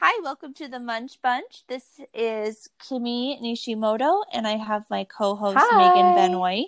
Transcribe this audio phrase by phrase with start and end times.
[0.00, 1.64] Hi, welcome to the Munch Bunch.
[1.66, 6.66] This is Kimi Nishimoto, and I have my co host Megan Benoit.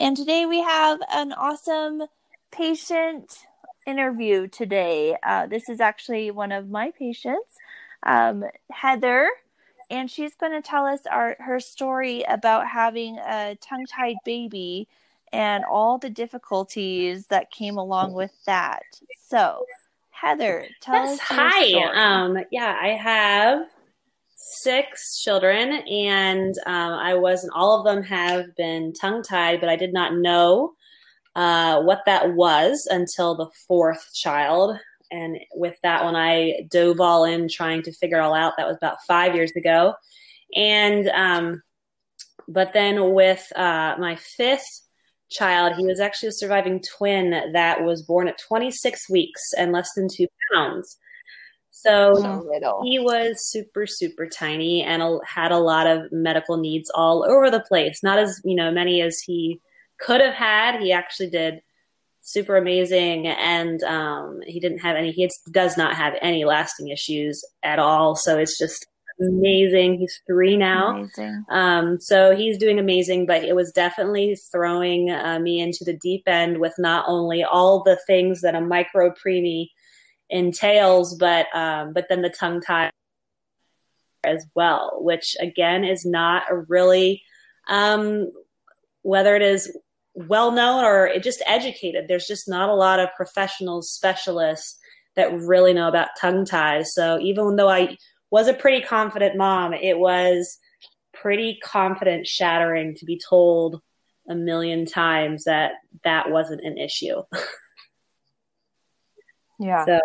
[0.00, 2.04] And today we have an awesome
[2.50, 3.40] patient
[3.86, 5.18] interview today.
[5.22, 7.56] Uh, this is actually one of my patients,
[8.04, 9.28] um, Heather,
[9.90, 14.88] and she's going to tell us our, her story about having a tongue tied baby
[15.30, 18.80] and all the difficulties that came along with that.
[19.28, 19.66] So,
[20.20, 21.26] Heather, tell yes, us.
[21.28, 22.24] Hi.
[22.24, 23.62] Um, yeah, I have
[24.36, 27.54] six children, and um, I wasn't.
[27.54, 30.74] All of them have been tongue tied, but I did not know
[31.36, 34.78] uh, what that was until the fourth child.
[35.10, 38.54] And with that one, I dove all in trying to figure it all out.
[38.58, 39.94] That was about five years ago,
[40.54, 41.62] and um,
[42.46, 44.82] but then with uh, my fifth
[45.30, 45.74] child.
[45.76, 50.08] He was actually a surviving twin that was born at 26 weeks and less than
[50.14, 50.98] two pounds.
[51.70, 56.90] So So he was super, super tiny and a- had a lot of medical needs
[56.94, 58.02] all over the place.
[58.02, 59.60] Not as you know many as he
[59.98, 60.80] could have had.
[60.80, 61.60] He actually did
[62.22, 65.12] super amazing, and um, he didn't have any.
[65.12, 68.14] He does not have any lasting issues at all.
[68.14, 68.86] So it's just
[69.20, 69.98] amazing.
[69.98, 70.96] He's three now.
[70.96, 71.44] Amazing.
[71.50, 76.22] Um, so he's doing amazing, but it was definitely throwing uh, me into the deep
[76.26, 79.68] end with not only all the things that a micro preemie
[80.28, 82.90] entails, but um, but then the tongue tie
[84.24, 87.22] as well, which again is not a really
[87.68, 88.30] um,
[89.02, 89.76] whether it is
[90.14, 92.06] well known or it just educated.
[92.08, 94.78] There's just not a lot of professional specialists
[95.16, 96.94] that really know about tongue ties.
[96.94, 97.96] So even though I
[98.30, 100.58] was a pretty confident mom, it was
[101.12, 103.82] pretty confident shattering to be told
[104.28, 105.72] a million times that
[106.04, 107.22] that wasn't an issue.
[109.60, 109.84] Yeah.
[109.84, 110.00] So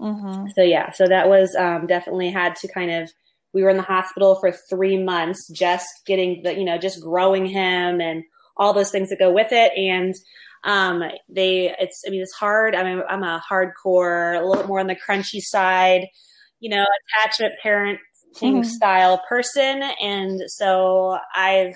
[0.00, 0.46] mm-hmm.
[0.54, 3.10] so yeah, so that was um, definitely had to kind of.
[3.52, 7.44] We were in the hospital for three months, just getting the you know just growing
[7.44, 8.24] him and
[8.56, 10.14] all those things that go with it, and
[10.64, 12.74] um, they it's I mean it's hard.
[12.74, 16.06] I mean I'm a hardcore, a little more on the crunchy side,
[16.62, 16.86] you know,
[17.18, 17.98] attachment parenting
[18.40, 18.64] Mhm.
[18.64, 21.74] style person, and so I've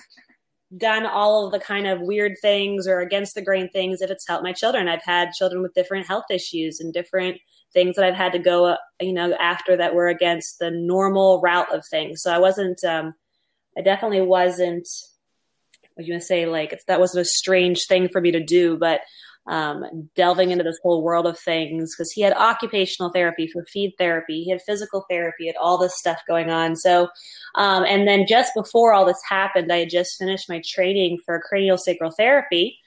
[0.76, 4.26] done all of the kind of weird things or against the grain things if it's
[4.28, 4.88] helped my children.
[4.88, 7.38] I've had children with different health issues and different
[7.72, 11.72] things that I've had to go, you know, after that were against the normal route
[11.74, 12.22] of things.
[12.22, 13.14] So I wasn't, um,
[13.78, 14.88] I definitely wasn't,
[15.94, 18.76] what you want to say, like, that wasn't a strange thing for me to do,
[18.76, 19.00] but
[19.48, 23.94] um, delving into this whole world of things because he had occupational therapy for feed
[23.98, 26.76] therapy, he had physical therapy, he had all this stuff going on.
[26.76, 27.08] So,
[27.54, 31.40] um, and then just before all this happened, I had just finished my training for
[31.40, 32.78] cranial sacral therapy.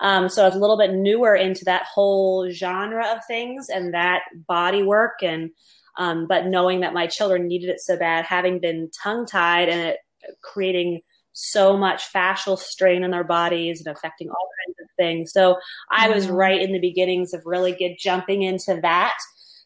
[0.00, 3.94] Um, so I was a little bit newer into that whole genre of things and
[3.94, 5.50] that body work and
[5.98, 9.80] um, but knowing that my children needed it so bad, having been tongue tied and
[9.80, 9.98] it
[10.42, 11.00] creating
[11.40, 15.32] so much fascial strain in their bodies and affecting all kinds of things.
[15.32, 15.56] So
[15.88, 16.34] I was Mhm.
[16.36, 19.14] right in the beginnings of really good jumping into that.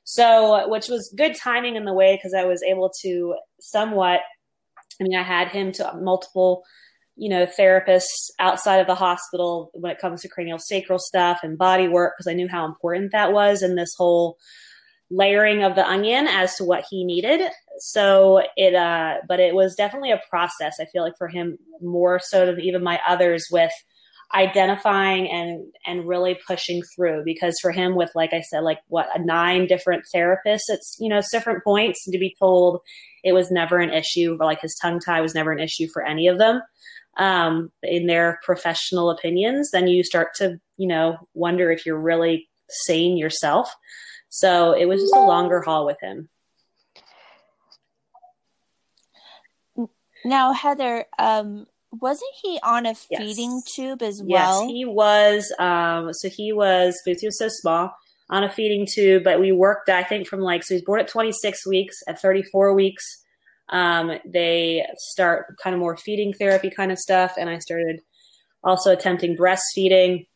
[0.05, 4.21] So, which was good timing in the way because I was able to somewhat.
[5.01, 6.63] I mean, I had him to multiple,
[7.17, 11.57] you know, therapists outside of the hospital when it comes to cranial sacral stuff and
[11.57, 14.37] body work because I knew how important that was in this whole
[15.11, 17.51] layering of the onion as to what he needed.
[17.79, 20.77] So it, uh, but it was definitely a process.
[20.81, 23.73] I feel like for him more so than even my others with
[24.35, 29.09] identifying and and really pushing through because for him with like I said like what
[29.21, 32.81] nine different therapists it's you know different points and to be told
[33.25, 36.03] it was never an issue or like his tongue tie was never an issue for
[36.03, 36.63] any of them
[37.19, 42.49] um, in their professional opinions then you start to you know wonder if you're really
[42.71, 43.75] sane yourself
[44.31, 46.31] so it was just a longer haul with him
[50.25, 53.21] Now, Heather, um, wasn't he on a Yes.
[53.21, 54.63] feeding tube as well?
[54.63, 55.53] Yes, he was.
[55.59, 57.95] Um, so he was, because he was so small,
[58.31, 59.25] on a feeding tube.
[59.25, 61.97] But we worked, I think, from like so he's born at 26 weeks.
[62.09, 63.05] At 34 weeks,
[63.69, 68.01] um, they start kind of more feeding therapy kind of stuff, and I started
[68.65, 70.27] also attempting breastfeeding,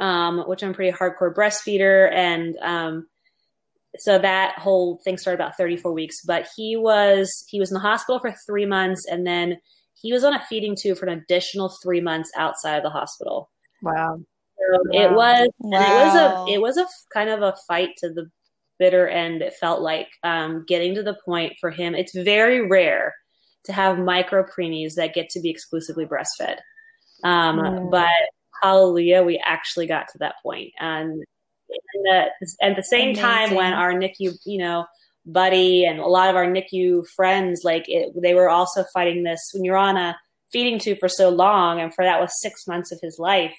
[0.00, 3.08] um, which I'm pretty hardcore breastfeeder, and um,
[3.98, 6.20] so that whole thing started about 34 weeks.
[6.26, 9.58] But he was he was in the hospital for three months, and then
[10.00, 13.50] he was on a feeding tube for an additional three months outside of the hospital.
[13.82, 14.20] Wow.
[14.58, 15.16] So it Wow.
[15.16, 18.30] was and it was a it was a kind of a fight to the
[18.78, 19.42] bitter end.
[19.42, 21.94] It felt like um, getting to the point for him.
[21.94, 23.14] It's very rare
[23.64, 26.58] to have micro preemies that get to be exclusively breastfed.
[27.22, 27.90] Um, Mm.
[27.90, 28.08] But
[28.62, 31.22] hallelujah, we actually got to that point, and
[32.04, 32.26] the,
[32.60, 33.22] at the same Amazing.
[33.22, 34.86] time when our NICU, you know,
[35.24, 39.50] buddy and a lot of our NICU friends, like it, they were also fighting this
[39.54, 40.16] when you're on a
[40.52, 43.54] feeding tube for so long, and for that was six months of his life.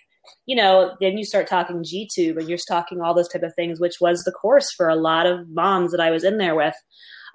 [0.46, 3.54] You know, then you start talking G tube and you're talking all those type of
[3.56, 6.56] things, which was the course for a lot of moms that I was in there
[6.56, 6.76] with.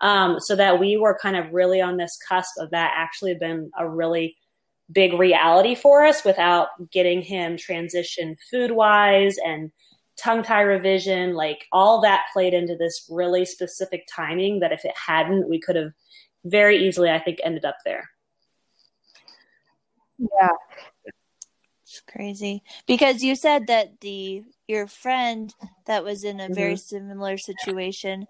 [0.00, 3.70] Um, so that we were kind of really on this cusp of that actually been
[3.76, 4.36] a really
[4.90, 9.70] big reality for us without getting him transition food wise and
[10.18, 14.94] tongue tie revision, like all that played into this really specific timing that if it
[14.96, 15.92] hadn't, we could have
[16.44, 18.10] very easily, I think, ended up there.
[20.18, 20.48] Yeah.
[21.82, 22.62] It's crazy.
[22.86, 25.54] Because you said that the your friend
[25.86, 26.54] that was in a mm-hmm.
[26.54, 28.26] very similar situation,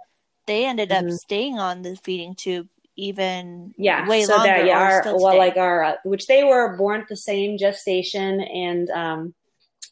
[0.46, 1.08] they ended mm-hmm.
[1.08, 2.68] up staying on the feeding tube
[2.98, 6.76] even yeah way so longer that yeah our, well like our uh, which they were
[6.76, 9.34] born at the same gestation and um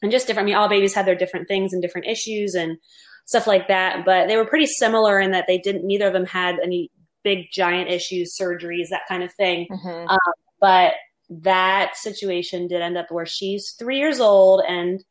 [0.03, 0.47] and just different.
[0.47, 2.79] I mean, all babies had their different things and different issues and
[3.27, 5.87] stuff like that, but they were pretty similar in that they didn't.
[5.87, 6.91] Neither of them had any
[7.25, 9.67] big giant issues, surgeries, that kind of thing.
[9.71, 10.09] Mm-hmm.
[10.09, 10.19] Um,
[10.61, 10.95] but
[11.29, 15.03] that situation did end up where she's three years old and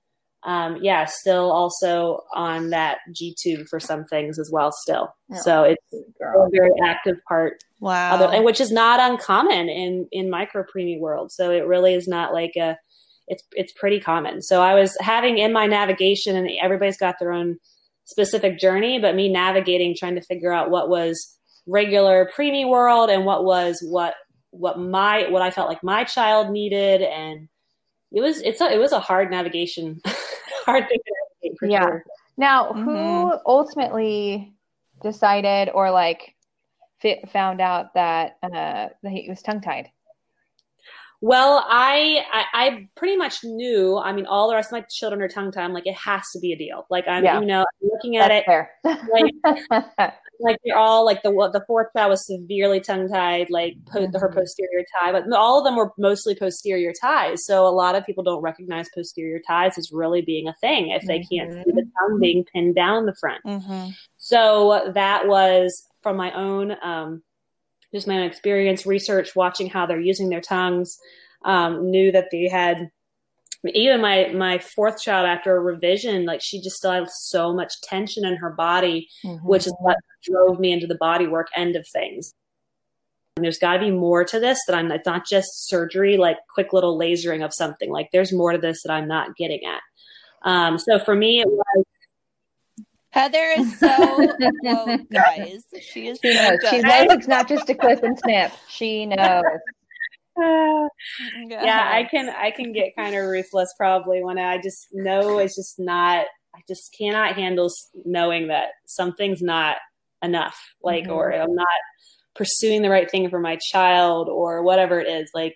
[0.45, 4.71] um, yeah, still also on that G tube for some things as well.
[4.71, 5.09] Still,
[5.41, 7.57] so it's a very active part.
[7.79, 11.31] Wow, other, and which is not uncommon in in micro preemie world.
[11.31, 12.77] So it really is not like a
[13.27, 14.42] it's it's pretty common.
[14.42, 17.57] So I was having in my navigation, and everybody's got their own
[18.06, 21.38] specific journey, but me navigating, trying to figure out what was
[21.68, 24.13] regular preemie world and what was what
[24.51, 27.48] what my what I felt like my child needed, and
[28.12, 30.00] it was it's a, it was a hard navigation,
[30.66, 31.83] hard thing to navigate for yeah.
[31.83, 32.06] sure.
[32.38, 32.83] Now, mm-hmm.
[32.83, 34.54] who ultimately
[35.01, 36.36] decided or like
[37.00, 39.89] fit, found out that uh, that he was tongue tied?
[41.21, 43.97] Well, I, I, I pretty much knew.
[43.97, 45.71] I mean, all the rest of my children are tongue tied.
[45.71, 46.85] like, it has to be a deal.
[46.89, 47.39] Like I'm, yeah.
[47.39, 49.31] you know, looking at That's it.
[49.71, 54.01] like, like they're all like the the fourth child was severely tongue tied, like po-
[54.01, 54.17] mm-hmm.
[54.17, 57.45] her posterior tie, but all of them were mostly posterior ties.
[57.45, 61.03] So a lot of people don't recognize posterior ties as really being a thing if
[61.03, 61.35] they mm-hmm.
[61.35, 62.11] can't see the mm-hmm.
[62.11, 63.44] tongue being pinned down the front.
[63.45, 63.89] Mm-hmm.
[64.18, 66.75] So that was from my own.
[66.83, 67.23] Um,
[67.95, 70.97] just my own experience, research, watching how they're using their tongues,
[71.45, 72.89] um, knew that they had
[73.74, 77.74] even my my fourth child after a revision like she just still had so much
[77.81, 79.44] tension in her body mm-hmm.
[79.47, 82.33] which is what drove me into the body work end of things.
[83.38, 86.38] And there's got to be more to this that i'm it's not just surgery like
[86.53, 87.92] quick little lasering of something.
[87.92, 89.81] Like there's more to this that i'm not getting at.
[90.50, 91.86] Um, so for me it was
[93.15, 93.88] Heather is so
[95.13, 95.63] guys.
[95.81, 96.19] She is.
[96.21, 96.59] She knows.
[96.69, 98.51] she knows it's not just a clip and snip.
[98.67, 99.41] She knows.
[100.38, 100.89] Uh,
[101.47, 102.27] yeah, I can.
[102.29, 106.25] I can get kind of ruthless probably when I just know it's just not.
[106.53, 107.71] I just cannot handle
[108.03, 109.77] knowing that something's not
[110.21, 110.59] enough.
[110.83, 111.13] Like, mm-hmm.
[111.13, 111.68] or I'm not
[112.35, 115.31] pursuing the right thing for my child, or whatever it is.
[115.33, 115.56] Like,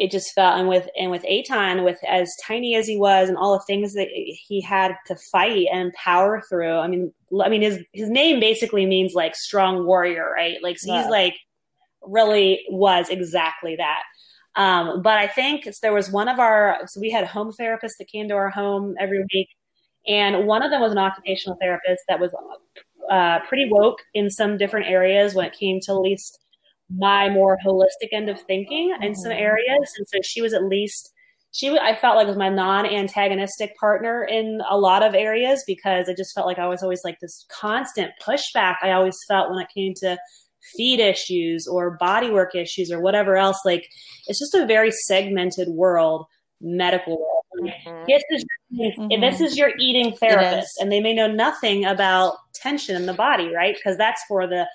[0.00, 3.36] it just felt and with and with Aton, with as tiny as he was and
[3.36, 6.78] all the things that he had to fight and power through.
[6.78, 7.12] I mean,
[7.44, 10.56] I mean his his name basically means like strong warrior, right?
[10.62, 11.02] Like so yeah.
[11.02, 11.34] he's like
[12.02, 14.00] really was exactly that.
[14.56, 18.08] Um, but I think there was one of our so we had home therapists that
[18.10, 19.48] came to our home every week,
[20.06, 22.34] and one of them was an occupational therapist that was
[23.10, 26.38] uh, pretty woke in some different areas when it came to at least
[26.96, 29.42] my more holistic end of thinking in some mm-hmm.
[29.42, 29.92] areas.
[29.96, 31.12] And so she was at least
[31.52, 36.14] she I felt like was my non-antagonistic partner in a lot of areas because I
[36.14, 38.76] just felt like I was always like this constant pushback.
[38.82, 40.16] I always felt when it came to
[40.76, 43.58] feed issues or body work issues or whatever else.
[43.64, 43.88] Like
[44.28, 46.26] it's just a very segmented world,
[46.60, 47.72] medical world.
[47.72, 48.04] Mm-hmm.
[48.06, 49.20] This is mm-hmm.
[49.20, 53.52] this is your eating therapist, and they may know nothing about tension in the body,
[53.52, 53.74] right?
[53.74, 54.66] Because that's for the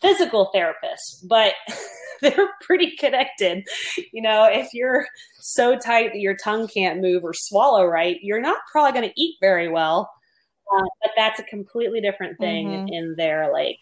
[0.00, 1.54] physical therapists, but
[2.22, 3.64] they're pretty connected.
[4.12, 5.06] You know, if you're
[5.40, 9.20] so tight that your tongue can't move or swallow right, you're not probably going to
[9.20, 10.10] eat very well.
[10.70, 12.92] Uh, but that's a completely different thing mm-hmm.
[12.92, 13.78] in their like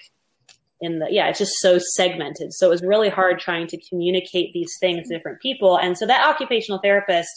[0.81, 4.53] in the yeah it's just so segmented so it was really hard trying to communicate
[4.53, 7.31] these things to different people and so that occupational therapist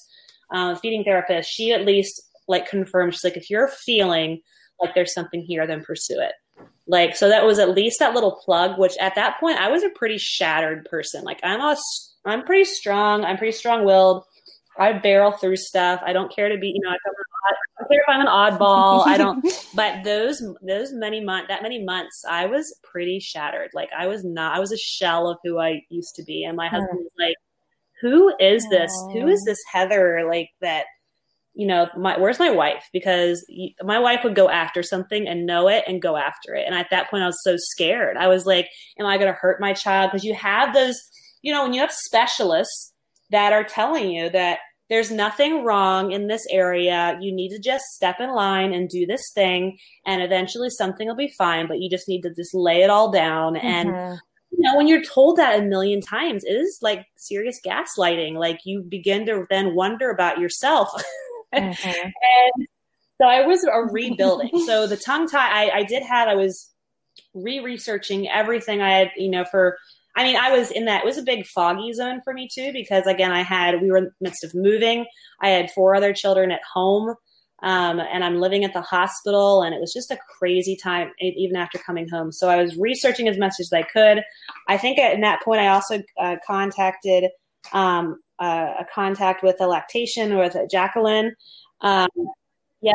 [0.53, 4.41] uh, feeding therapist she at least like confirmed she's like if you're feeling
[4.81, 6.33] like there's something here then pursue it
[6.89, 9.83] like, so that was at least that little plug, which at that point I was
[9.83, 11.23] a pretty shattered person.
[11.23, 11.77] Like, I'm a,
[12.25, 13.23] I'm pretty strong.
[13.23, 14.23] I'm pretty strong willed.
[14.77, 16.01] I barrel through stuff.
[16.03, 16.97] I don't care to be, you know, I
[17.79, 19.05] don't care if I'm an oddball.
[19.05, 23.69] I don't, but those, those many months, that many months, I was pretty shattered.
[23.75, 26.43] Like, I was not, I was a shell of who I used to be.
[26.43, 27.35] And my husband was like,
[28.01, 28.91] who is this?
[29.13, 29.51] Who is oh.
[29.51, 30.25] this Heather?
[30.27, 30.85] Like, that,
[31.59, 32.87] you know, my, where's my wife?
[32.93, 33.45] Because
[33.83, 36.63] my wife would go after something and know it and go after it.
[36.65, 38.15] And at that point, I was so scared.
[38.15, 40.09] I was like, am I going to hurt my child?
[40.09, 40.97] Because you have those,
[41.41, 42.93] you know, when you have specialists
[43.31, 47.17] that are telling you that there's nothing wrong in this area.
[47.19, 51.15] You need to just step in line and do this thing, and eventually something will
[51.15, 51.67] be fine.
[51.67, 53.55] But you just need to just lay it all down.
[53.55, 53.67] Mm-hmm.
[53.67, 54.19] And
[54.51, 58.35] you know, when you're told that a million times, it is like serious gaslighting.
[58.35, 60.89] Like you begin to then wonder about yourself.
[61.53, 61.87] Mm-hmm.
[61.87, 62.67] and
[63.19, 64.51] so I was a rebuilding.
[64.65, 66.71] so the tongue tie, I, I did have, I was
[67.33, 69.77] re-researching everything I had, you know, for
[70.15, 72.73] I mean, I was in that, it was a big foggy zone for me too,
[72.73, 75.05] because again, I had, we were in the midst of moving.
[75.41, 77.15] I had four other children at home.
[77.61, 81.57] Um, and I'm living at the hospital, and it was just a crazy time, even
[81.57, 82.31] after coming home.
[82.31, 84.23] So I was researching as much as I could.
[84.69, 87.25] I think at that point, I also uh, contacted
[87.73, 91.33] um, uh, a contact with a lactation or with Jacqueline.
[91.81, 92.09] Um,
[92.81, 92.93] yeah,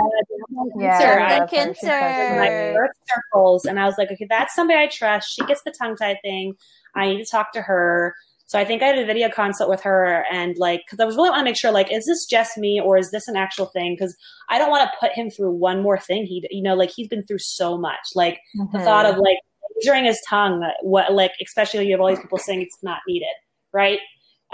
[0.78, 2.36] yeah, Kincer.
[2.38, 5.34] My birth circles, and I was like, okay, that's somebody I trust.
[5.34, 6.54] She gets the tongue tie thing.
[6.94, 8.14] I need to talk to her.
[8.46, 11.16] So I think I had a video consult with her and like, cause I was
[11.16, 13.66] really want to make sure like, is this just me or is this an actual
[13.66, 13.96] thing?
[13.96, 14.14] Cause
[14.50, 16.26] I don't want to put him through one more thing.
[16.26, 18.10] He, you know, like he's been through so much.
[18.14, 18.76] Like mm-hmm.
[18.76, 19.38] the thought of like
[19.80, 22.98] injuring his tongue, what, like, especially when you have all these people saying it's not
[23.08, 23.34] needed.
[23.72, 23.98] Right.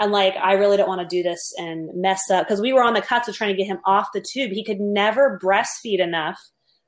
[0.01, 2.83] And like, I really don't want to do this and mess up because we were
[2.83, 4.51] on the cuts of trying to get him off the tube.
[4.51, 6.39] He could never breastfeed enough,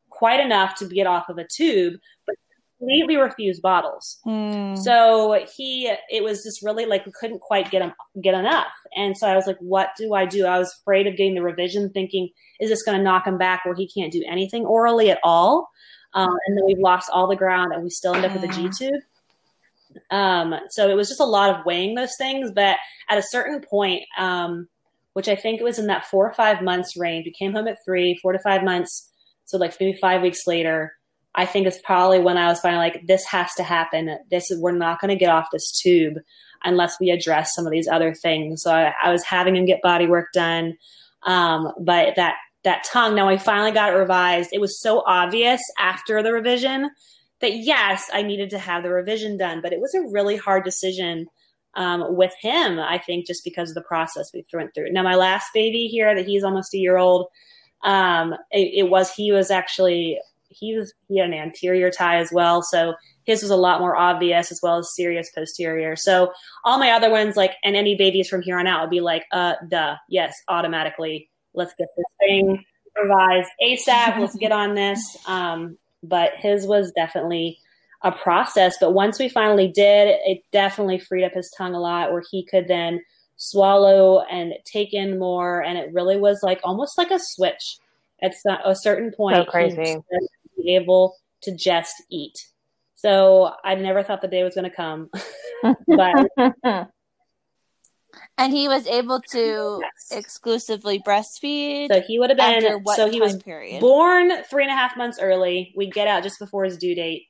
[0.10, 1.93] quite enough to get off of a tube,
[2.25, 2.36] but
[2.79, 4.17] completely refused bottles.
[4.25, 4.75] Mm.
[4.79, 8.74] So he, it was just really like we couldn't quite get him get enough.
[8.96, 10.48] And so I was like, what do I do?
[10.48, 12.29] I was afraid of getting the revision, thinking,
[12.60, 15.70] is this going to knock him back where he can't do anything orally at all?
[16.15, 18.48] Um, and then we've lost all the ground, and we still end up with a
[18.48, 19.01] G tube.
[20.12, 22.52] Um, so it was just a lot of weighing those things.
[22.54, 22.78] But
[23.10, 24.68] at a certain point, um,
[25.14, 27.68] which I think it was in that four or five months range, we came home
[27.68, 29.10] at three, four to five months.
[29.46, 30.94] So like maybe five weeks later,
[31.36, 34.18] I think it's probably when I was finally like, this has to happen.
[34.30, 36.16] This we're not going to get off this tube
[36.64, 38.62] unless we address some of these other things.
[38.64, 40.78] So I, I was having him get body work done.
[41.24, 44.52] Um, but that, that tongue, now I finally got it revised.
[44.54, 46.90] It was so obvious after the revision
[47.44, 50.64] that yes, I needed to have the revision done, but it was a really hard
[50.64, 51.28] decision
[51.76, 54.92] um, with him, I think, just because of the process we went through.
[54.92, 57.28] Now, my last baby here, that he's almost a year old,
[57.84, 62.32] um, it, it, was he was actually he was he had an anterior tie as
[62.32, 62.94] well, so
[63.26, 65.98] his was a lot more obvious as well as serious posterior.
[65.98, 66.32] So
[66.64, 69.26] all my other ones, like and any babies from here on out, would be like,
[69.34, 71.30] uh, duh, yes, automatically.
[71.54, 72.64] Let's get this thing
[72.96, 74.20] revised ASAP.
[74.20, 75.00] Let's get on this.
[75.28, 77.60] Um, but his was definitely
[78.04, 78.76] a process.
[78.80, 82.46] But once we finally did, it definitely freed up his tongue a lot, where he
[82.46, 83.02] could then
[83.38, 87.78] swallow and take in more, and it really was like almost like a switch.
[88.22, 88.34] At
[88.64, 89.98] a certain point, so crazy
[90.64, 92.48] be able to just eat.
[92.96, 95.10] So I never thought the day was going to come,
[95.88, 96.88] but.
[98.38, 100.17] And he was able to yes.
[100.17, 101.88] exclusively breastfeed.
[101.91, 102.84] So he would have been.
[102.96, 103.79] so he was period?
[103.79, 105.74] born three and a half months early.
[105.75, 107.24] We get out just before his due date,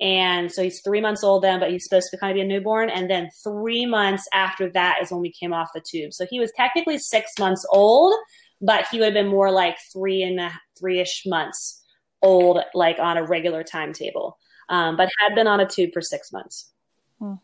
[0.00, 1.60] and so he's three months old then.
[1.60, 2.88] But he's supposed to kind of be a newborn.
[2.88, 6.12] And then three months after that is when we came off the tube.
[6.12, 8.14] So he was technically six months old,
[8.60, 11.84] but he would have been more like three and a three ish months
[12.22, 16.32] old, like on a regular timetable, um, but had been on a tube for six
[16.32, 16.72] months.
[17.18, 17.34] Hmm.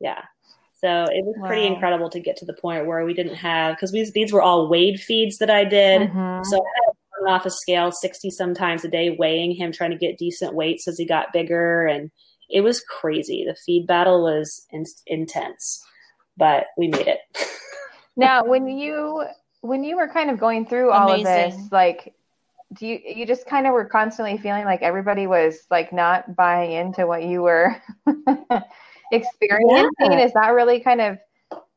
[0.00, 0.22] Yeah.
[0.84, 1.46] So it was wow.
[1.46, 4.68] pretty incredible to get to the point where we didn't have, because these were all
[4.68, 6.02] weighed feeds that I did.
[6.02, 6.42] Mm-hmm.
[6.44, 10.18] So I had off a scale 60 sometimes a day, weighing him, trying to get
[10.18, 11.86] decent weights as he got bigger.
[11.86, 12.10] And
[12.50, 13.46] it was crazy.
[13.46, 15.82] The feed battle was in- intense,
[16.36, 17.20] but we made it.
[18.16, 19.24] now, when you
[19.62, 21.26] when you were kind of going through all Amazing.
[21.26, 22.14] of this, like
[22.74, 26.72] do you you just kind of were constantly feeling like everybody was like not buying
[26.72, 27.80] into what you were
[29.14, 30.24] experiencing yeah.
[30.24, 31.18] is that really kind of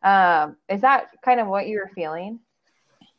[0.04, 2.40] um is that kind of what you were feeling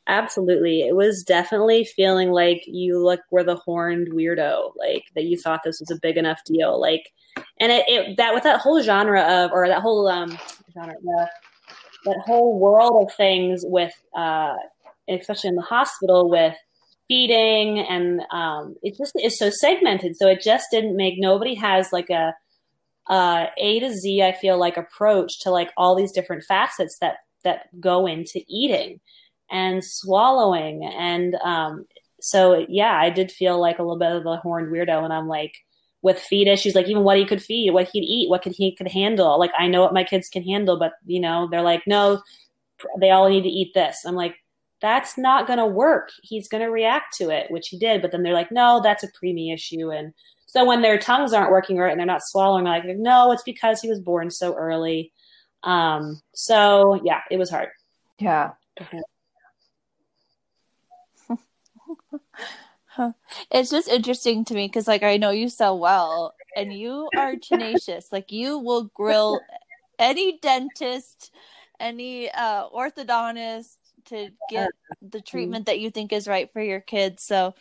[0.07, 5.37] absolutely it was definitely feeling like you look were the horned weirdo like that you
[5.37, 7.13] thought this was a big enough deal like
[7.61, 10.31] and it, it that with that whole genre of or that whole um
[10.73, 11.29] genre the,
[12.05, 14.55] that whole world of things with uh
[15.09, 16.55] especially in the hospital with
[17.09, 21.93] feeding and um, it just is so segmented so it just didn't make nobody has
[21.93, 22.35] like a
[23.09, 27.17] uh, a to z i feel like approach to like all these different facets that
[27.45, 29.01] that go into eating
[29.51, 31.87] and swallowing and um,
[32.21, 35.29] so yeah i did feel like a little bit of a horned weirdo and i'm
[35.29, 35.55] like
[36.03, 38.75] with feed issues like even what he could feed what he'd eat what could he
[38.77, 41.83] could handle like i know what my kids can handle but you know they're like
[41.87, 42.21] no
[43.01, 44.37] they all need to eat this i'm like
[44.81, 46.11] that's not going to work.
[46.23, 48.01] He's going to react to it, which he did.
[48.01, 49.91] But then they're like, no, that's a preemie issue.
[49.91, 50.13] And
[50.49, 53.43] so when their tongues aren't working right and they're not swallowing, I like, no, it's
[53.43, 55.13] because he was born so early.
[55.63, 57.69] Um, so yeah, it was hard.
[58.19, 58.53] Yeah.
[63.51, 67.37] it's just interesting to me because like I know you so well and you are
[67.37, 68.09] tenacious.
[68.13, 69.39] like you will grill
[69.99, 71.31] any dentist,
[71.79, 73.77] any uh orthodontist
[74.07, 74.71] to get
[75.03, 77.23] the treatment that you think is right for your kids.
[77.23, 77.55] So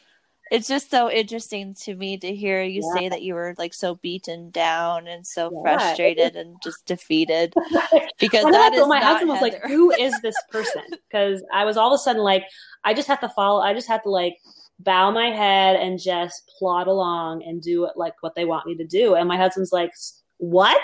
[0.51, 2.99] it's just so interesting to me to hear you yeah.
[2.99, 5.61] say that you were like so beaten down and so yeah.
[5.61, 7.53] frustrated and just defeated
[8.19, 10.83] because that is my husband was like who is this person?
[11.09, 12.43] Because i was all of a sudden like
[12.83, 14.37] i just have to follow i just have to like
[14.79, 18.85] bow my head and just plod along and do like what they want me to
[18.85, 19.15] do.
[19.15, 19.91] And my husband's like
[20.37, 20.81] what?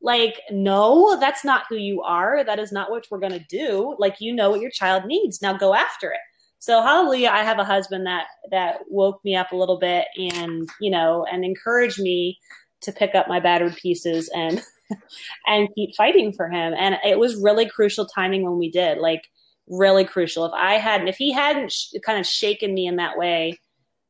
[0.00, 2.44] Like no that's not who you are.
[2.44, 3.96] That is not what we're going to do.
[3.98, 5.42] Like you know what your child needs.
[5.42, 6.20] Now go after it
[6.58, 10.68] so hallelujah, I have a husband that that woke me up a little bit and
[10.80, 12.38] you know and encouraged me
[12.82, 14.62] to pick up my battered pieces and
[15.46, 16.74] and keep fighting for him.
[16.78, 19.22] And it was really crucial timing when we did, like
[19.68, 20.44] really crucial.
[20.46, 23.58] If I hadn't, if he hadn't sh- kind of shaken me in that way,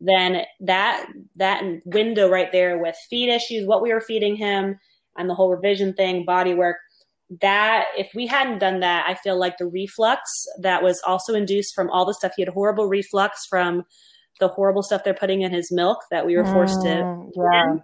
[0.00, 4.78] then that that window right there with feed issues, what we were feeding him,
[5.16, 6.76] and the whole revision thing, body work,
[7.40, 10.20] that if we hadn't done that, I feel like the reflux
[10.60, 13.84] that was also induced from all the stuff he had horrible reflux from
[14.40, 17.42] the horrible stuff they're putting in his milk that we were forced mm, to.
[17.52, 17.76] Yeah.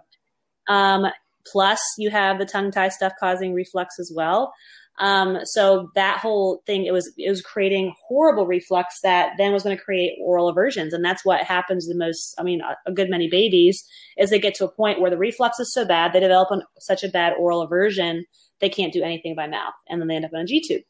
[0.67, 1.05] Um,
[1.45, 4.53] plus, you have the tongue tie stuff causing reflux as well.
[4.97, 9.63] Um, so that whole thing, it was it was creating horrible reflux that then was
[9.63, 12.33] going to create oral aversions, and that's what happens the most.
[12.37, 13.83] I mean, a, a, good many babies
[14.17, 16.63] is they get to a point where the reflux is so bad they develop an,
[16.79, 18.25] such a bad oral aversion
[18.61, 20.83] they can't do anything by mouth, and then they end up on a G tube.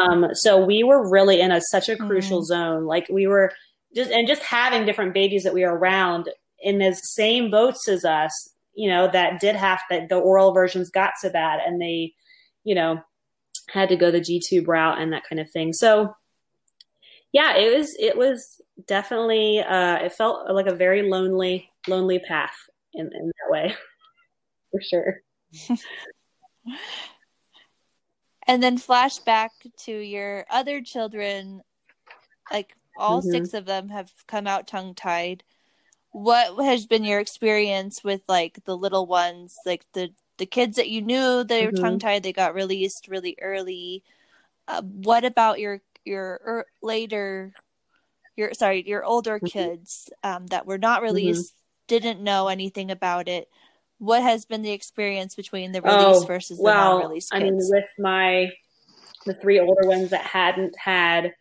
[0.00, 2.44] Um, so we were really in a such a crucial mm.
[2.44, 2.84] zone.
[2.84, 3.52] Like we were
[3.94, 6.28] just and just having different babies that we are around
[6.60, 8.30] in the same boats as us,
[8.74, 12.14] you know, that did have that the oral aversions got so bad and they,
[12.64, 13.00] you know,
[13.70, 15.72] had to go the G tube route and that kind of thing.
[15.72, 16.14] So
[17.32, 22.56] yeah, it was it was definitely uh it felt like a very lonely, lonely path
[22.92, 23.74] in, in that way.
[24.70, 25.20] For sure.
[28.46, 31.62] and then flash back to your other children
[32.50, 33.30] like all mm-hmm.
[33.30, 35.44] six of them have come out tongue tied
[36.10, 40.10] what has been your experience with like the little ones like the
[40.42, 41.84] the kids that you knew they were mm-hmm.
[41.84, 44.02] tongue tied they got released really early
[44.66, 47.52] uh, what about your your er, later
[48.34, 49.46] your sorry your older mm-hmm.
[49.46, 51.14] kids um, that were not mm-hmm.
[51.14, 51.54] released
[51.86, 53.48] didn't know anything about it
[53.98, 57.40] what has been the experience between the release oh, versus the well, non-release kids?
[57.40, 58.50] I mean, with my
[59.26, 61.34] the three older ones that hadn't had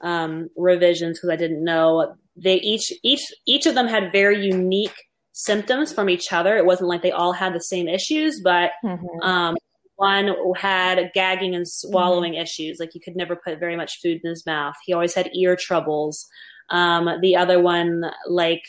[0.00, 4.94] um, revisions because I didn't know they each each each of them had very unique
[5.34, 6.56] symptoms from each other.
[6.56, 9.20] It wasn't like they all had the same issues, but mm-hmm.
[9.20, 9.56] um,
[9.96, 12.42] one had gagging and swallowing mm-hmm.
[12.42, 14.74] issues, like he could never put very much food in his mouth.
[14.86, 16.26] He always had ear troubles.
[16.70, 18.62] Um, the other one, like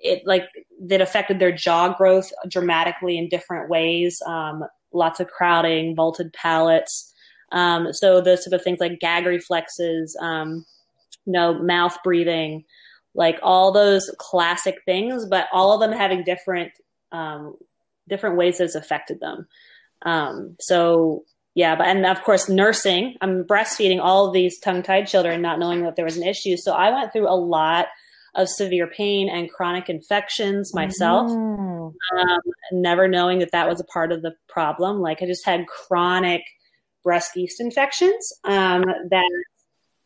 [0.00, 0.48] it like
[0.86, 4.20] that affected their jaw growth dramatically in different ways.
[4.26, 7.12] Um, lots of crowding, vaulted palates.
[7.52, 10.64] Um, so those type of things like gag reflexes, um,
[11.26, 12.64] you know, mouth breathing,
[13.18, 16.72] like all those classic things, but all of them having different
[17.10, 17.56] um,
[18.08, 19.46] different ways that it's affected them.
[20.02, 23.16] Um, so yeah, but and of course nursing.
[23.20, 26.56] I'm breastfeeding all of these tongue tied children, not knowing that there was an issue.
[26.56, 27.86] So I went through a lot
[28.36, 31.92] of severe pain and chronic infections myself, mm.
[32.16, 35.00] um, never knowing that that was a part of the problem.
[35.00, 36.42] Like I just had chronic
[37.02, 39.28] breast yeast infections um, that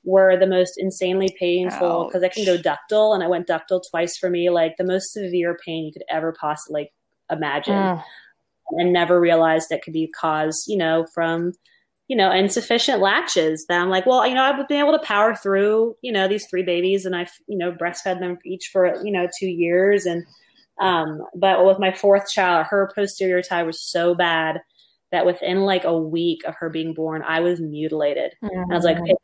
[0.05, 4.17] were the most insanely painful because I can go ductal, and I went ductal twice
[4.17, 6.93] for me, like the most severe pain you could ever possibly
[7.31, 8.03] imagine, mm.
[8.73, 11.53] and never realized that could be caused, you know, from
[12.13, 15.35] you know, insufficient latches that I'm like, well, you know, I've been able to power
[15.35, 19.11] through, you know, these three babies and I've, you know, breastfed them each for, you
[19.11, 20.05] know, two years.
[20.05, 20.27] And,
[20.79, 24.61] um, but with my fourth child, her posterior tie was so bad
[25.11, 28.35] that within like a week of her being born, I was mutilated.
[28.45, 28.71] Mm-hmm.
[28.71, 29.15] I was like, hey,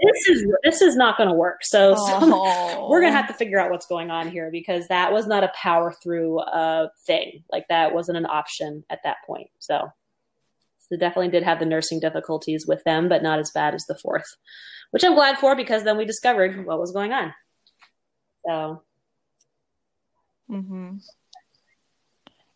[0.00, 1.64] this is, this is not going to work.
[1.64, 5.12] So, so we're going to have to figure out what's going on here because that
[5.12, 7.44] was not a power through, uh, thing.
[7.50, 9.50] Like that wasn't an option at that point.
[9.58, 9.90] So,
[10.78, 13.98] so definitely did have the nursing difficulties with them, but not as bad as the
[14.02, 14.36] fourth,
[14.90, 17.34] which I'm glad for because then we discovered what was going on.
[18.46, 18.82] So.
[20.50, 20.96] Mm-hmm.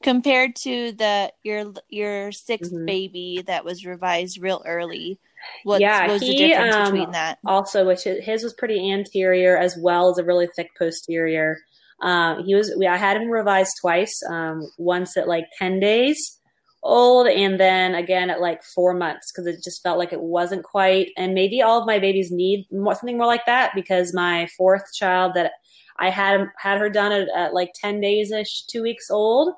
[0.02, 2.86] Compared to the your your 6th mm-hmm.
[2.86, 5.20] baby that was revised real early,
[5.64, 7.38] What yeah, was he, the difference um, between that?
[7.44, 11.58] Also, which his was pretty anterior as well as a really thick posterior.
[12.02, 12.74] Um, he was.
[12.76, 14.22] We, I had him revised twice.
[14.28, 16.38] Um, once at like ten days
[16.82, 20.64] old, and then again at like four months because it just felt like it wasn't
[20.64, 21.10] quite.
[21.16, 24.92] And maybe all of my babies need more, something more like that because my fourth
[24.92, 25.52] child that
[25.98, 29.54] I had had her done at, at like ten days ish, two weeks old.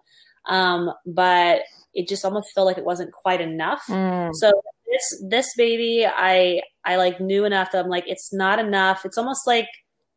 [0.47, 1.63] Um, but
[1.95, 3.85] it just almost felt like it wasn't quite enough.
[3.89, 4.35] Mm.
[4.35, 4.53] So
[4.91, 9.05] this this baby, I I like knew enough that I'm like it's not enough.
[9.05, 9.69] It's almost like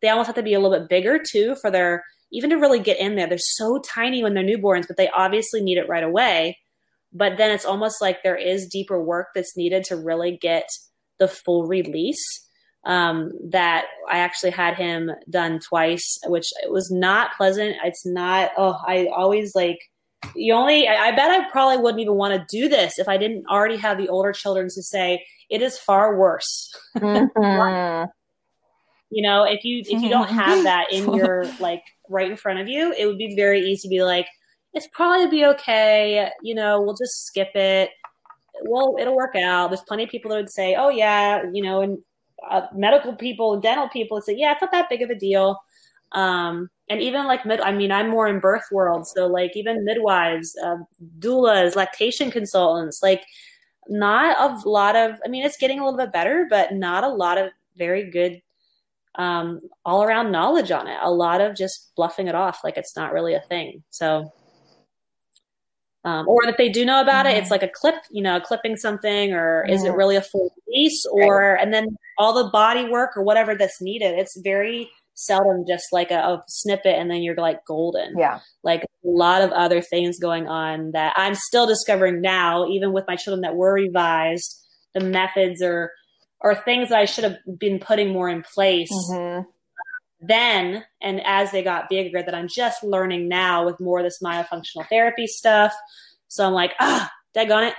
[0.01, 2.79] they almost have to be a little bit bigger too for their even to really
[2.79, 3.27] get in there.
[3.27, 6.57] They're so tiny when they're newborns, but they obviously need it right away.
[7.13, 10.67] But then it's almost like there is deeper work that's needed to really get
[11.19, 12.43] the full release.
[12.85, 17.75] Um, that I actually had him done twice, which it was not pleasant.
[17.83, 18.51] It's not.
[18.57, 19.79] Oh, I always like
[20.35, 23.45] you only I, bet I probably wouldn't even want to do this if I didn't
[23.47, 26.73] already have the older children to say it is far worse.
[26.97, 28.09] Mm-hmm.
[29.09, 32.59] you know, if you if you don't have that in your like right in front
[32.59, 34.27] of you, it would be very easy to be like,
[34.73, 36.29] it's probably be okay.
[36.41, 37.91] You know, we'll just skip it.
[38.63, 39.69] Well, it'll work out.
[39.69, 41.99] There's plenty of people that would say, oh yeah, you know, and
[42.49, 45.59] uh, medical people, dental people would say, yeah, it's not that big of a deal.
[46.11, 49.83] Um, and even like mid, I mean, I'm more in birth world, so like even
[49.83, 50.77] midwives, uh,
[51.19, 53.25] doulas, lactation consultants, like
[53.89, 55.19] not a lot of.
[55.25, 58.41] I mean, it's getting a little bit better, but not a lot of very good
[59.15, 60.97] um, all around knowledge on it.
[61.01, 63.83] A lot of just bluffing it off like it's not really a thing.
[63.89, 64.31] So,
[66.03, 67.35] um, or that they do know about mm-hmm.
[67.35, 69.73] it, it's like a clip, you know, clipping something, or mm-hmm.
[69.73, 71.61] is it really a full release, or right.
[71.61, 74.17] and then all the body work or whatever that's needed.
[74.17, 78.17] It's very seldom just like a, a, snippet and then you're like golden.
[78.17, 78.39] Yeah.
[78.63, 83.05] Like a lot of other things going on that I'm still discovering now, even with
[83.07, 85.91] my children that were revised, the methods or
[86.39, 89.41] or things that I should have been putting more in place mm-hmm.
[90.21, 94.19] then and as they got bigger that I'm just learning now with more of this
[94.23, 95.73] myofunctional therapy stuff.
[96.27, 97.73] So I'm like, ah, It.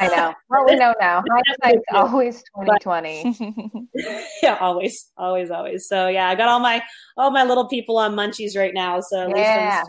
[0.00, 0.34] I know.
[0.50, 1.22] Well, we know now.
[1.30, 3.36] Hindsight's always twenty twenty.
[4.42, 5.86] yeah, always, always, always.
[5.86, 6.82] So yeah, I got all my
[7.16, 9.00] all my little people on munchies right now.
[9.00, 9.82] So yeah.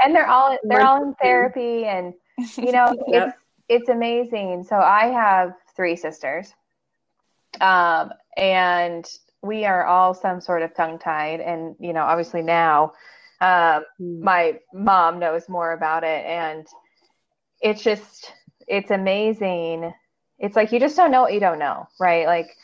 [0.00, 2.14] and they're all they're all in therapy, and
[2.56, 3.28] you know yep.
[3.28, 3.36] it's
[3.68, 4.64] it's amazing.
[4.64, 6.52] So I have three sisters,
[7.60, 9.04] um, and
[9.42, 12.92] we are all some sort of tongue tied, and you know, obviously now.
[13.38, 16.66] Um, my mom knows more about it and
[17.60, 18.32] it's just
[18.66, 19.92] it's amazing.
[20.38, 22.26] It's like you just don't know what you don't know, right?
[22.26, 22.56] Like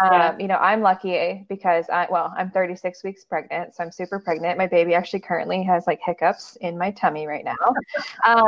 [0.00, 0.30] yeah.
[0.30, 4.20] Um, you know, I'm lucky because I, well, I'm 36 weeks pregnant, so I'm super
[4.20, 4.58] pregnant.
[4.58, 7.56] My baby actually currently has like hiccups in my tummy right now.
[8.24, 8.44] Um,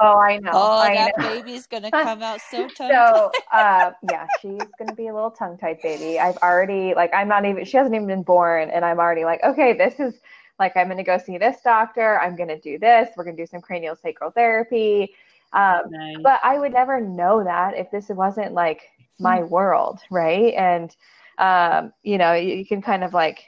[0.00, 0.50] oh, I know.
[0.52, 1.28] Oh, I that know.
[1.28, 2.90] baby's gonna come out so tongue.
[2.90, 6.18] so, uh, yeah, she's gonna be a little tongue tied baby.
[6.18, 7.64] I've already like, I'm not even.
[7.64, 10.20] She hasn't even been born, and I'm already like, okay, this is
[10.58, 13.36] like i'm going to go see this doctor i'm going to do this we're going
[13.36, 15.14] to do some cranial sacral therapy
[15.52, 16.16] um, nice.
[16.22, 18.82] but i would never know that if this wasn't like
[19.18, 19.48] my hmm.
[19.48, 20.96] world right and
[21.38, 23.44] um, you know you, you can kind of like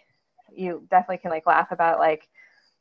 [0.55, 2.29] you definitely can like laugh about like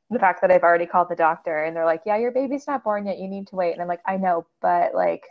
[0.10, 2.84] the fact that i've already called the doctor and they're like yeah your baby's not
[2.84, 5.24] born yet you need to wait and i'm like i know but like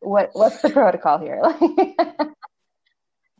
[0.00, 1.60] what what's the protocol here like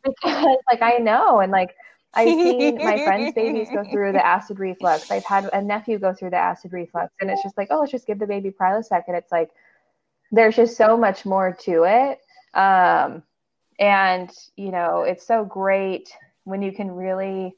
[0.03, 1.75] because like i know and like
[2.15, 5.11] I've seen my friends' babies go through the acid reflux.
[5.11, 7.91] I've had a nephew go through the acid reflux, and it's just like, oh, let's
[7.91, 9.49] just give the baby Prilosec, and it's like
[10.31, 12.19] there's just so much more to it.
[12.57, 13.23] Um,
[13.79, 16.09] and you know, it's so great
[16.45, 17.55] when you can really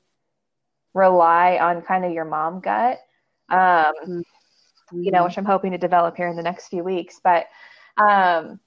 [0.93, 3.00] rely on kind of your mom gut.
[3.50, 5.02] Um, mm-hmm.
[5.04, 7.48] you know, which I'm hoping to develop here in the next few weeks, but
[7.98, 8.60] um,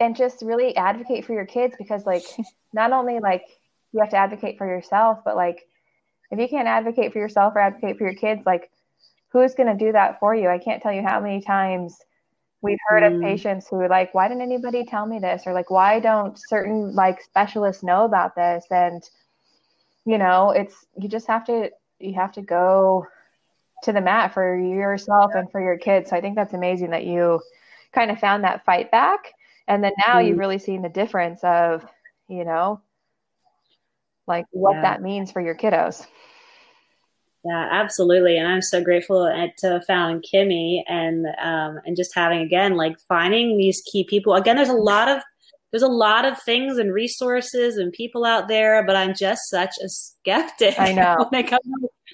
[0.00, 2.24] and just really advocate for your kids because like
[2.72, 3.44] not only like
[3.94, 5.66] you have to advocate for yourself but like
[6.30, 8.70] if you can't advocate for yourself or advocate for your kids like
[9.34, 10.48] who's going to do that for you?
[10.48, 11.98] I can't tell you how many times
[12.62, 13.16] we've heard mm.
[13.16, 15.42] of patients who are like why didn't anybody tell me this?
[15.44, 18.64] or like why don't certain like specialists know about this?
[18.70, 19.02] And
[20.06, 23.06] you know it's you just have to you have to go
[23.82, 26.08] to the mat for yourself and for your kids.
[26.08, 27.42] So i think that's amazing that you
[27.92, 29.32] kind of found that fight back.
[29.66, 30.28] And then now mm.
[30.28, 31.84] you've really seen the difference of
[32.28, 32.80] you know
[34.26, 34.82] like what yeah.
[34.82, 36.06] that means for your kiddos.
[37.44, 39.26] Yeah, absolutely, and I'm so grateful
[39.58, 44.34] to have found Kimi and um, and just having again like finding these key people.
[44.34, 45.22] Again, there's a lot of
[45.70, 49.74] there's a lot of things and resources and people out there, but I'm just such
[49.84, 50.78] a skeptic.
[50.78, 51.26] I know.
[51.30, 51.58] when come,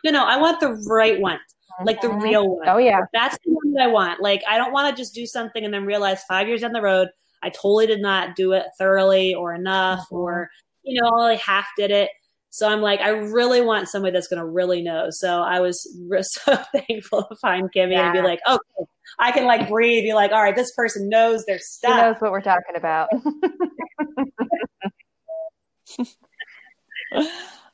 [0.02, 1.38] you know, I want the right one.
[1.84, 2.22] like the Mhm.
[2.22, 2.68] real one.
[2.68, 3.00] Oh yeah.
[3.12, 4.20] That's the one that I want.
[4.20, 6.82] Like, I don't want to just do something and then realize five years down the
[6.82, 7.08] road,
[7.42, 10.16] I totally did not do it thoroughly or enough, Mhm.
[10.18, 10.50] or,
[10.82, 12.10] you know, I only half did it.
[12.52, 15.06] So I'm like, I really want somebody that's going to really know.
[15.10, 18.84] So I was re- so thankful to find Kimi and be like, okay,
[19.18, 21.96] I can like breathe, be like, all right, this person knows their She stuff.
[21.96, 23.08] knows what we're talking about.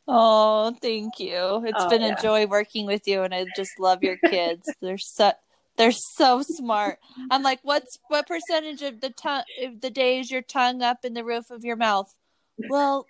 [0.08, 1.64] Oh, thank you.
[1.66, 2.14] It's Oh, been yeah.
[2.16, 4.72] a joy working with you and I just love your kids.
[4.80, 5.32] they're so
[5.76, 7.00] they're so smart.
[7.30, 11.04] I'm like, what's what percentage of the tongue of the day is your tongue up
[11.04, 12.14] in the roof of your mouth?
[12.58, 13.06] Well,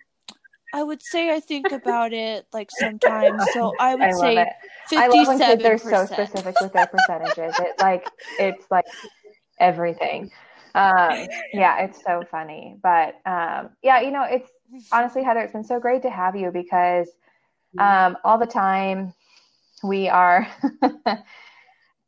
[0.73, 3.43] I would say I think about it like sometimes.
[3.51, 4.47] So I would I love say it.
[4.95, 7.55] I love when kids are so specific with their percentages.
[7.59, 8.85] It like it's like
[9.59, 10.31] everything.
[10.75, 12.77] Um, yeah, it's so funny.
[12.81, 14.49] But um, yeah, you know, it's
[14.91, 17.09] honestly, Heather, it's been so great to have you because
[17.79, 19.13] um, all the time
[19.83, 20.47] we are,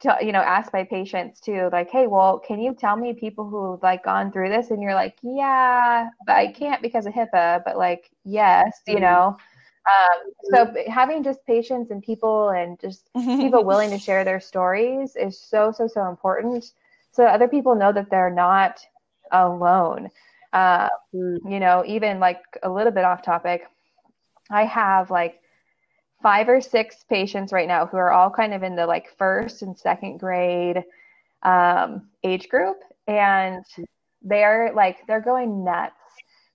[0.01, 3.49] to, you know, asked by patients too, like, hey, well, can you tell me people
[3.49, 4.71] who've like gone through this?
[4.71, 9.01] And you're like, yeah, but I can't because of HIPAA, but like, yes, you Mhm.
[9.01, 9.37] know.
[9.85, 13.09] Um, so having just patients and people and just
[13.39, 16.73] people willing to share their stories is so so so important
[17.11, 18.85] so other people know that they're not
[19.31, 20.09] alone
[20.53, 21.39] uh, Mm.
[21.43, 23.63] you know even like a little bit off topic
[24.51, 25.41] i have like
[26.21, 29.61] five or six patients right now who are all kind of in the like first
[29.61, 30.83] and second grade
[31.43, 32.77] um, age group.
[33.07, 33.63] And
[34.21, 35.93] they're like they're going nuts.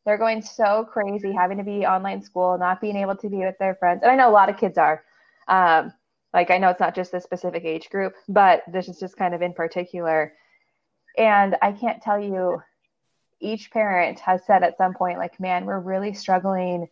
[0.05, 3.59] They're going so crazy having to be online school not being able to be with
[3.59, 4.01] their friends.
[4.03, 5.03] And i know a lot of kids are.
[5.49, 5.93] Um,
[6.33, 9.35] like i know it's not just this specific age group but this is just kind
[9.35, 10.35] of in particular.
[11.17, 12.61] And i can't tell you
[13.41, 16.89] each parent has said at some point like man we're really struggling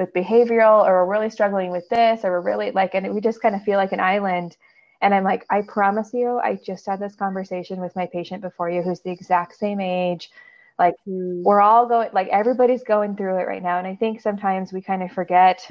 [0.00, 3.42] with behavioral or we're really struggling with this or we're really like and we just
[3.42, 4.56] kind of feel like an island.
[5.02, 8.68] And i'm like i promise you i just had this conversation with my patient before
[8.70, 10.30] you who's the exact same age.
[10.78, 11.42] Like Mm.
[11.42, 13.78] we're all going like everybody's going through it right now.
[13.78, 15.70] And i think sometimes we kind of forget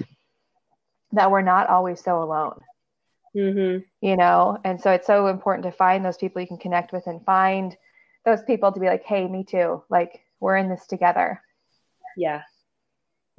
[1.14, 2.60] that we're not always so alone.
[3.36, 3.84] Mhm.
[4.02, 4.58] you know?
[4.64, 7.76] And so it's so important to find those people you can connect with and find
[8.26, 9.84] those people to be like hey me too.
[9.90, 11.42] Like we're in this together.
[12.18, 12.42] Yeah.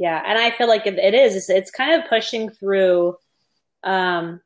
[0.01, 0.23] Yeah.
[0.27, 3.17] And I feel like it, it is, it's, it's kind of pushing through,
[3.85, 4.41] um,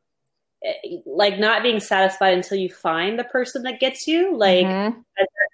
[0.65, 5.05] eh, like not being satisfied until you find the person that gets you, like Mhm.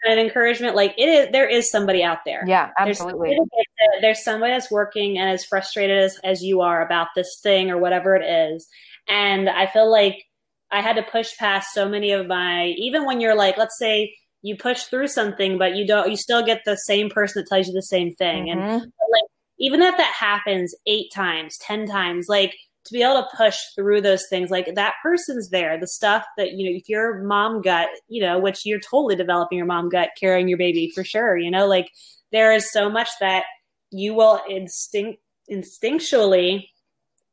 [0.02, 0.74] kind of encouragement.
[0.74, 2.44] Like it is, there is somebody out there.
[2.48, 3.98] yeah There's somebody, absolutely that.
[4.00, 7.76] There's somebody that's working and as frustrated as, as you are about this thing or
[7.76, 8.66] whatever it is.
[9.06, 10.24] And I feel like
[10.70, 14.14] I had to push past so many of my, even when you're like, let's say
[14.40, 17.66] you push through something, but you don't, you still get the same person that tells
[17.66, 18.48] you the same thing.
[18.48, 18.80] And Mhm.
[18.80, 19.24] like
[19.60, 24.00] even if that happens eight times, ten times, like to be able to push through
[24.00, 25.78] those things, like that person's there.
[25.78, 29.58] The stuff that you know, if your mom gut, you know, which you're totally developing
[29.58, 31.36] your mom gut, carrying your baby for sure.
[31.36, 31.90] You know, like
[32.32, 33.44] there is so much that
[33.90, 35.20] you will instinct
[35.50, 36.68] instinctually,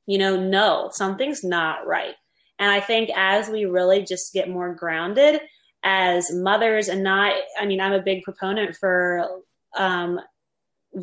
[0.06, 2.16] you know, know something's not right.
[2.60, 5.42] And I think as we really just get more grounded
[5.84, 9.28] as mothers and not, I mean, I'm a big proponent for
[9.78, 10.20] um,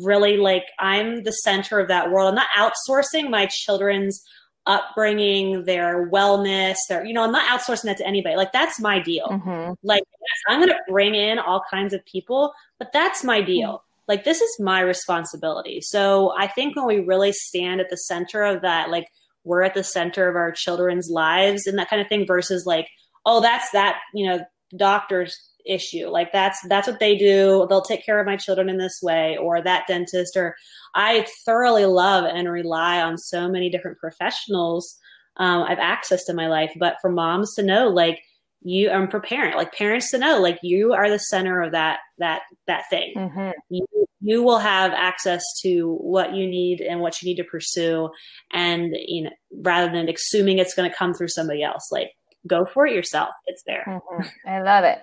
[0.03, 2.29] really like I'm the center of that world.
[2.29, 4.23] I'm not outsourcing my children's
[4.67, 8.35] upbringing, their wellness, their, you know, I'm not outsourcing that to anybody.
[8.35, 9.27] Like that's my deal.
[9.27, 9.75] Mhm.
[9.83, 10.03] Like
[10.47, 13.83] I'm going to bring in all kinds of people, but that's my deal.
[14.07, 15.81] Like this is my responsibility.
[15.81, 19.07] So I think when we really stand at the center of that, like
[19.43, 22.87] we're at the center of our children's lives and that kind of thing versus like,
[23.25, 24.39] oh, that's that, you know,
[24.75, 26.07] doctor's issue.
[26.07, 27.65] Like that's that's what they do.
[27.69, 30.55] They'll take care of my children in this way or that dentist or
[30.93, 34.97] I thoroughly love and rely on so many different professionals
[35.37, 38.21] um, I've accessed in my life, but for moms to know like
[38.61, 41.99] you and for parent like parents to know like you are the center of that
[42.17, 43.53] that that thing Mhm.
[43.69, 43.85] you,
[44.21, 48.09] you will have access to what you need and what you need to pursue
[48.51, 49.29] and you know
[49.61, 52.09] rather than assuming it's going to come through somebody else like
[52.47, 54.31] go for it yourself it's there Mhm.
[54.47, 54.99] i love it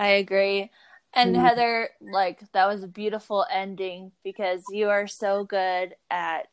[0.00, 0.70] I agree.
[1.12, 1.40] And Mhm.
[1.40, 6.48] Heather, like that was a beautiful ending because you are so good at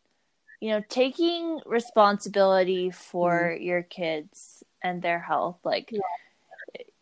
[0.60, 5.60] you know taking responsibility for your kids and their health.
[5.64, 5.94] Like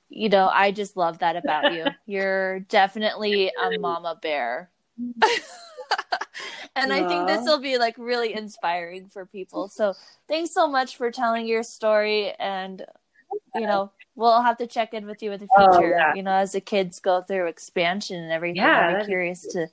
[0.09, 1.95] you know, I just love that about you.
[2.05, 4.69] You're definitely a mama bear.
[6.75, 9.67] and I think this will be like really inspiring for people.
[9.67, 9.95] So,
[10.27, 12.85] thanks so much for telling your story and
[13.55, 15.89] you know, we'll have to check in with you in the Oh, future.
[15.97, 16.13] yeah.
[16.15, 19.11] You know, as the kids go through expansion and everything, Yeah, I'll be that'd be
[19.11, 19.67] curious to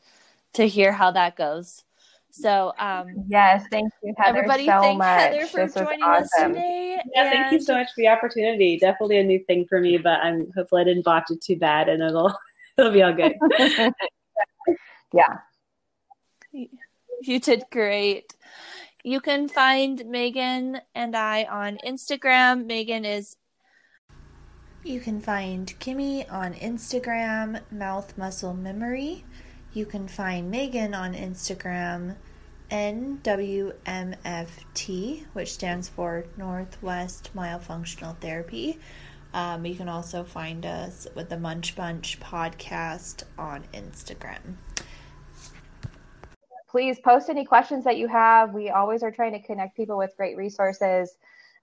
[0.54, 1.84] to hear how that goes.
[2.34, 4.64] So, um, yes, thank you, Heather, everybody.
[4.66, 5.06] so thank much.
[5.20, 6.24] Heather for this joining awesome.
[6.24, 6.98] us today.
[7.14, 8.78] Yeah, thank you so much for the opportunity.
[8.78, 11.88] Definitely a new thing for me, but I'm hopefully I didn't botch it too bad,
[11.90, 12.34] and it'll
[12.78, 13.34] it'll be all good.
[15.12, 15.38] yeah,
[17.22, 18.34] you did great.
[19.04, 22.66] You can find Megan and I on Instagram.
[22.66, 23.36] Megan is.
[24.84, 29.24] You can find Kimi on Instagram, Mouth Muscle Memory.
[29.72, 32.16] You can find Megan on Instagram,
[32.68, 33.76] NWMFT,
[35.34, 38.80] which stands for Northwest Myofunctional Therapy.
[39.32, 44.56] Um, you can also find us with the Munch Bunch podcast on Instagram.
[46.68, 48.52] Please post any questions that you have.
[48.52, 51.14] We always are trying to connect people with great resources.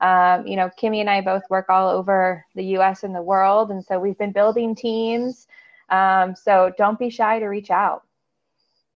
[0.02, 3.72] Um, you know, Kimi and I both work all over the US and the world.
[3.72, 5.48] And so we've been building teams.
[5.90, 8.04] Um, so don't be shy to reach out.